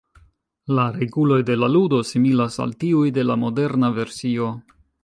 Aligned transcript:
La 0.77 0.85
reguloj 0.95 1.37
de 1.51 1.59
la 1.65 1.69
ludo 1.75 2.01
similas 2.15 2.59
al 2.67 2.75
tiuj 2.85 3.05
de 3.21 3.31
la 3.33 3.39
moderna 3.47 3.97
versio. 4.01 4.53